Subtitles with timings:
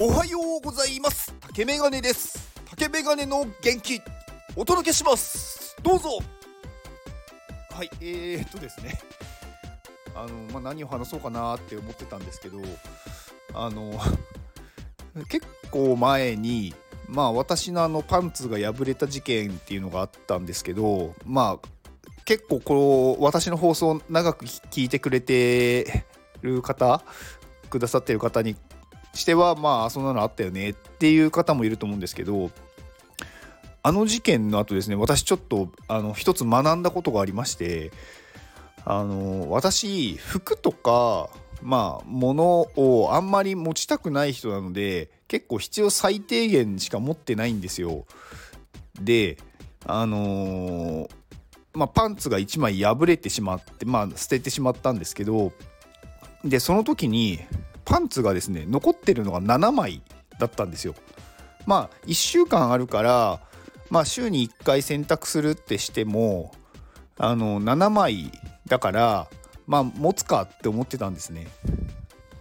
[0.00, 1.34] おはようございます。
[1.40, 2.52] 竹メガネです。
[2.70, 4.00] 竹メガネの元気。
[4.54, 5.76] お届けします。
[5.82, 6.20] どうぞ。
[7.70, 9.00] はいえー、っとですね。
[10.14, 12.60] あの、まあ、何を話そうかなって思ってたんですけど
[13.54, 13.92] あの
[15.28, 16.74] 結構前に
[17.08, 21.68] まあ私のあのパンツが破れた事件っていうのがあったんですけどまあ
[22.24, 26.04] 結構こう私の放送長く聞いてくれて
[26.42, 27.02] る方
[27.68, 28.54] くださってる方に
[29.18, 32.50] してはまあそんなのあったよねっていう方もいると思うんですけど
[33.82, 37.90] あの事件の後ですね私ちょっとあの一つ学んだことがありまして
[38.84, 41.30] あの私服とか
[41.62, 48.06] まあ物をあんまり持ちたくない人なので結構必要最低限しか持ってないんですよ。
[49.00, 49.36] で
[49.84, 51.08] あのー、
[51.74, 55.52] まあ、パンツが1枚破れてしまってまあ捨ててしまったんですけど
[56.44, 57.40] でその時に
[57.88, 60.02] パンツがですね残ってるのが7枚
[60.38, 60.94] だったんですよ。
[61.66, 63.40] まあ1週間あるから
[63.88, 66.52] まあ週に1回洗濯するってしても
[67.16, 68.30] あの7枚
[68.66, 69.28] だから
[69.66, 71.48] まあ持つかって思ってたんですね。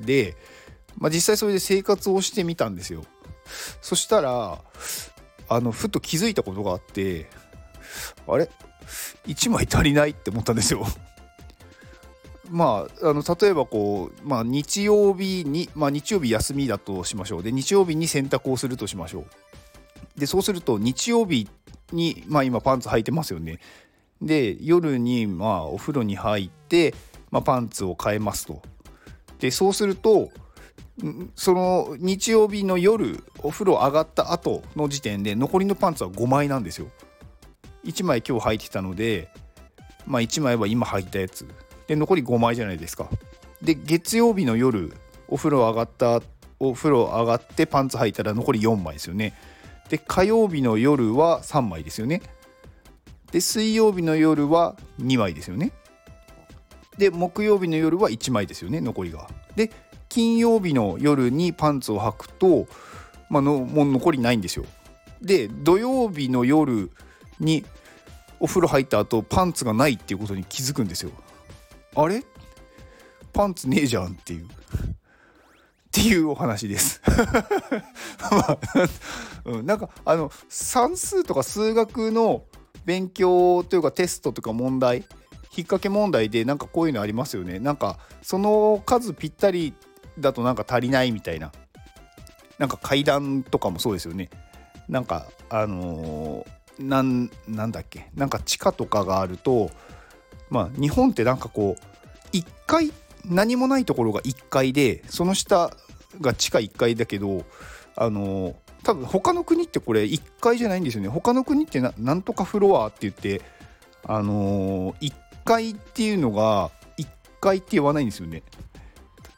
[0.00, 0.36] で、
[0.96, 3.04] まあ、実際それで生活をしてみたんですよ。
[3.80, 4.58] そしたら
[5.48, 7.30] あのふと気づいたことがあって
[8.26, 8.50] あれ
[9.28, 10.84] ？1枚足りないって思ったんですよ。
[12.50, 17.42] まあ、あの例えばこう、まあ、日曜日に、まあ、日曜日休みだとしましょう。
[17.42, 20.20] で日曜日に洗濯をするとしましょう。
[20.20, 21.48] でそうすると日曜日
[21.92, 23.60] に、まあ、今パンツ履いてますよね。
[24.20, 26.94] で夜にまあお風呂に入って、
[27.30, 28.62] まあ、パンツを変えますと。
[29.38, 30.30] でそうすると
[31.36, 36.88] その日曜日の夜お風呂上がった後の時点で残りのパンツは5枚なんですよ。
[37.84, 39.28] 1枚今日履いてたので
[40.06, 41.46] まあ1枚は今履いたやつ。
[41.88, 43.08] で残り5枚じゃないですか。
[43.60, 44.92] で月曜日の夜
[45.26, 46.22] お風呂上がった
[46.60, 49.34] お風呂上がってパンツ履いたら残り4枚ですよね。
[49.88, 52.22] で火曜日の夜は3枚ですよね。
[53.32, 55.72] で水曜日の夜は2枚ですよね。
[56.98, 59.28] で木曜日の夜は1枚ですよね残りが。
[59.56, 59.70] で
[60.08, 62.66] 金曜日の夜にパンツを履くと、
[63.28, 64.64] まあのもう残りないんですよ。
[65.22, 66.90] で土曜日の夜
[67.40, 67.64] に
[68.40, 71.10] お風呂入った後パンツがないっていうことに気づくんですよ。
[72.00, 72.22] あれ？
[73.32, 74.44] パンツねえじゃんっていう。
[74.44, 74.48] っ
[75.90, 77.00] ていうお話です
[78.30, 78.58] まあ
[79.46, 82.44] うん、なんかあの算数とか数学の
[82.84, 84.98] 勉強というかテストとか問題？
[84.98, 87.58] 引っ掛け問題でなんかこういうのありますよね。
[87.58, 89.74] なんかその数ぴったり
[90.18, 91.50] だとなんか足りないみたいな。
[92.58, 94.30] なんか階段とかもそうですよね。
[94.88, 98.08] なんかあのー、なんなんだっけ？
[98.14, 99.70] なんか地下とかがあると
[100.50, 102.92] まあ日本ってなんかこう1階
[103.24, 105.70] 何もないところが1階でその下
[106.20, 107.44] が地下1階だけど
[107.96, 111.08] あの多分他の国ってこれ1階じゃないんですよね。
[111.08, 113.42] 他の国ってなんとかフロアって言って
[114.04, 115.12] あの1
[115.44, 117.06] 階っていうのが1
[117.40, 118.42] 階って言わないんですよね。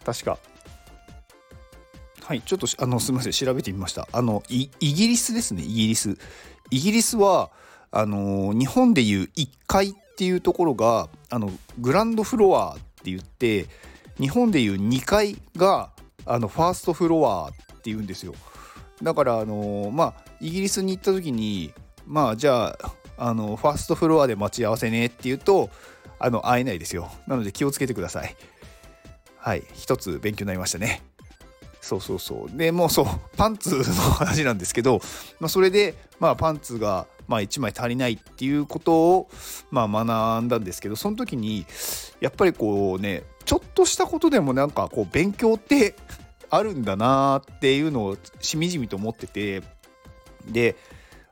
[0.05, 0.39] 確か。
[2.23, 4.07] はいちょっとあのすみません調べてみました。
[4.13, 6.17] あのイギリスですねイギリス。
[6.71, 7.51] イギリスは
[7.91, 13.69] あの日本でいう1階っていうところがあのグランドフロアって言って
[14.19, 15.93] 日本でいう2階が
[16.27, 18.35] あのファーストフロアっていうんですよ。
[19.03, 21.73] だからあのまあイギリスに行った時に
[22.07, 25.71] まあじゃああのファーストフロアで待ち合わせねって言うと
[26.19, 27.11] あの会えないですよ。
[27.27, 28.37] なので気をつけてください。
[29.39, 29.63] はい。
[29.73, 31.01] 一つ勉強になりましたね。
[31.81, 32.57] そうそうそう。
[32.57, 35.01] でもうそうパンツの話なんですけど、
[35.39, 39.29] まあ、それでまあパンツがまあ、1枚足りないっていうことを、
[39.71, 41.65] まあ、学んだんですけどその時に
[42.21, 45.95] やっぱりこうねちょっとしたことでもなんかこう勉強って
[46.51, 49.63] あるんだなっていうのをしみじみと思ってて
[50.49, 50.75] で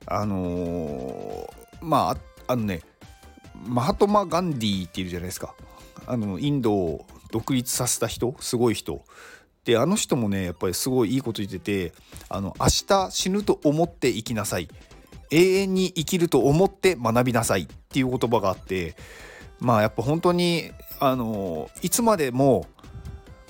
[0.07, 1.49] あのー、
[1.83, 2.17] ま
[2.47, 2.83] ああのね
[3.67, 5.55] マハトマ・ガンディっているじゃないですか。
[6.07, 9.05] あのインドを独立させた人すごい人。
[9.69, 11.93] であの人もねやっぱりすごいいいこと言ってて
[12.31, 14.69] あの明日死ぬと思って生きなさい。
[15.31, 18.97] 永遠に生きると思って学びなさいっていう言葉があって
[19.61, 20.71] まあやっぱ本当に
[21.01, 22.65] あのいつまでも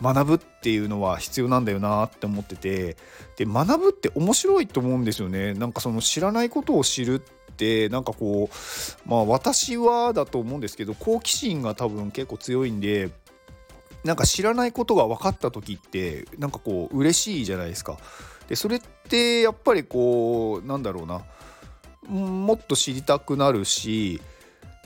[0.03, 2.97] 学ぶっていうのは必要なんだよなって思ってて
[3.37, 5.55] で学ぶって面白いと思うんですよね。
[5.55, 13.09] なんかその知らないことを知るってなんかこうまあ私はだと思うんですけど好奇心が多分結構強いんで
[14.05, 17.99] なんか知らないことが分かった時ってなんかこう嬉しいじゃないですか。
[18.49, 21.23] でそれってやっぱりこうなんだろうな。
[22.09, 24.23] もっと知りたくなるし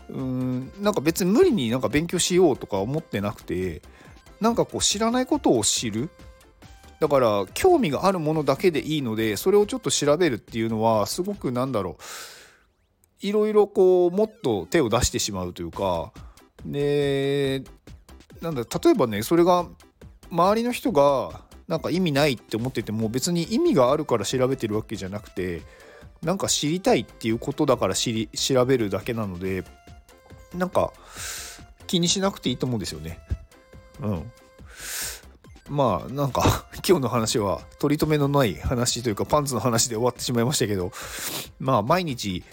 [0.09, 3.83] うんなんか別に無理になんか勉強しようとか思ってなくて
[4.41, 6.11] なんかこう知らないことを知る。
[6.99, 12.03] だから興味があるものだけでいいのでそれをちょっと調べるっていうのはすごくなんだろう。
[13.23, 16.13] いろいろこうもっと手を出してしまうというか
[16.65, 17.63] で
[18.43, 19.67] なんだ例えばねそれが
[20.31, 25.63] 周りの人がなんか意味ないって思ってても別に意味があるから調べてるわけじゃなくて
[26.23, 29.65] なんか知りたいっていうことだから知り調べるだけなので
[30.55, 30.93] なんか
[31.87, 33.19] 気にしなくていいと思うんですよね。
[34.01, 34.33] うん。
[35.69, 40.93] まあなんか 今日の話は取り留めのない話というかパンツの話で終わってしまいましたけど
[41.59, 42.45] まあ毎日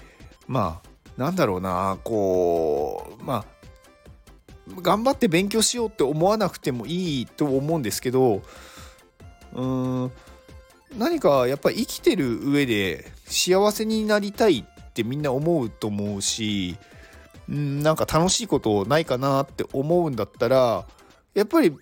[0.47, 3.58] まあなんだろうなこうまあ
[4.81, 8.41] 頑張って勉強しようって思わなくてもいいと思うんですけど
[9.53, 10.11] うーん
[10.97, 16.77] 何かやっぱり生きてる上で幸せになりたいってみんな思うと思うし
[17.51, 20.85] んなんか楽しいことないかなって思うんだったら
[21.33, 21.75] やっぱり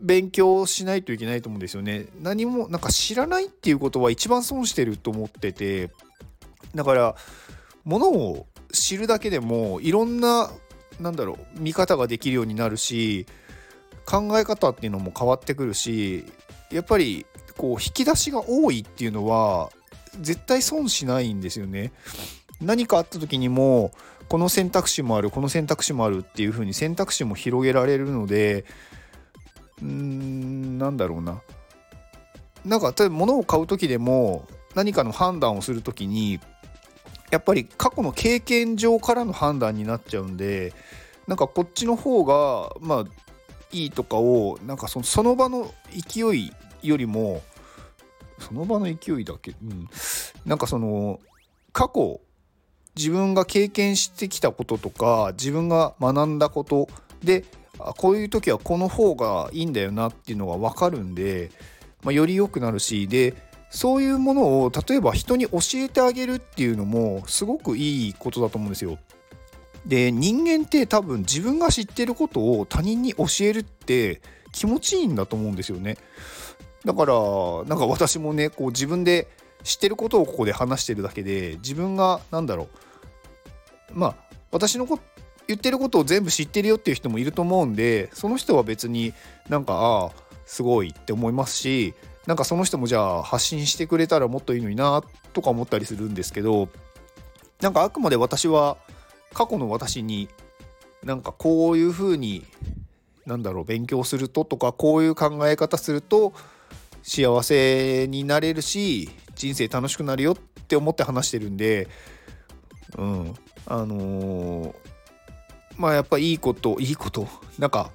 [0.00, 2.06] 勉強しないといけないと思うんですよね。
[2.22, 5.90] 何もなんか知らないっていうことは一番損してると思ってて
[6.74, 7.16] だから
[7.84, 10.50] ものを知るだけでもいろんな
[11.00, 13.26] なんだろう見方ができるようになるし
[14.04, 16.24] 考え方っていうのも変わってくるし
[16.70, 17.26] やっぱり
[17.56, 19.70] こう引き出しが多いっていうのは
[20.20, 21.92] 絶対損しないんですよね。
[22.60, 23.92] 何かあった時にも
[24.28, 28.64] この選択肢もあるこの選択肢もあるっていう風に選択肢も広げられるので
[29.82, 31.42] うんなんだろうな
[32.64, 36.38] なんか例えば物を買う時でも何かの判断をする時に
[37.30, 40.72] やっぱり過去の経験上からの判断になっちゃうんで
[41.26, 43.04] なんかこっちの方がまあ
[43.72, 47.42] いいとかをなんかそのその場の勢いよりも
[48.38, 49.88] その場の勢いだけ、うん、
[50.44, 51.20] なんかその
[51.72, 52.20] 過去
[52.96, 56.88] 自分が経験してきたこととか自分が学んだこと
[57.22, 57.44] で
[57.78, 61.50] こういう時はこの方がいいんだよなっていうのが分かるんで、
[62.02, 63.34] まあ、より良くなるしで
[63.70, 68.98] そういうものを例えば人に教えてあげるっていうのもすごくいいことだと思うんですよ。
[69.86, 74.20] で人間って多分自分が知ってることを他人に教えるって
[74.52, 75.96] 気持ちいいんだと思うんですよね。
[76.84, 77.14] だから
[77.66, 79.28] なんか私もねこう自分で
[79.62, 82.68] 知ってることをここで話してるだけで自分が何だろ
[83.94, 84.14] うまあ
[84.50, 84.98] 私のこ
[85.46, 89.12] 言ってることを全部知ってるよっていう人もいると思うんでその人は別に
[89.48, 90.10] なんかああ
[90.46, 91.94] すごいって思いますし
[92.26, 95.02] なんかその人もじゃあ発信してくれたらもっといいのにな
[95.32, 96.68] とか思ったりするんですけど
[97.60, 98.76] なんかあくまで私は
[99.32, 100.28] 過去の私に
[101.02, 102.44] なんかこういうふうに
[103.26, 106.32] なんだろう勉強するととかこういう考え方すると
[107.02, 111.88] 幸せになれるし人生楽しくなるよって思って話してるんで
[112.98, 113.34] うん
[113.66, 114.74] あのー、
[115.76, 117.28] まあやっぱいいこといいこと
[117.58, 117.90] なんか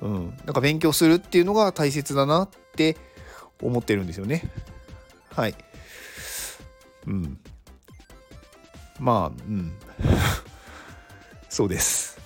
[0.00, 2.96] うんなんか勉強するっていうのが大切だなって
[3.62, 4.42] 思ってるんですよね。
[5.30, 5.54] はい。
[7.06, 7.38] うん。
[8.98, 9.72] まあうん。
[11.48, 12.18] そうです。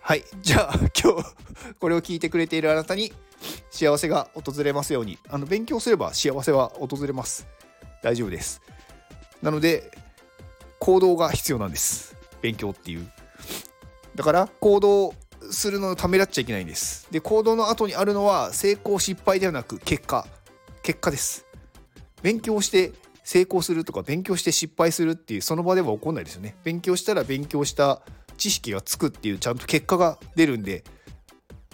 [0.00, 0.24] はい。
[0.42, 1.34] じゃあ今日
[1.80, 3.12] これを聞いてくれているあなたに
[3.70, 5.18] 幸せが訪れますように。
[5.28, 7.46] あの勉強すれば幸せは訪れます。
[8.02, 8.60] 大丈夫です。
[9.42, 9.90] なので
[10.78, 12.14] 行動が必要なんです。
[12.42, 13.10] 勉強っていう。
[14.14, 15.14] だから行動
[15.50, 17.08] するのをためらっちゃいけないんです。
[17.10, 20.26] で行動の後にあるのは成功失敗ではなく結果。
[20.84, 21.46] 結果です。
[22.22, 22.92] 勉強して
[23.24, 26.56] 成功するとか勉強して失敗するっていうその場では起こんないですよね。
[26.62, 28.02] 勉強したら勉強した
[28.36, 30.84] 知識がつくっていうちゃんと結果が出るんで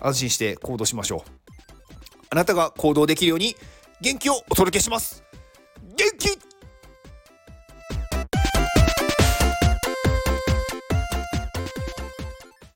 [0.00, 1.31] 安心して行動しましょう。
[2.31, 3.57] あなたが行動できるように
[4.00, 5.25] 元気をお届けします。
[5.97, 6.39] 元気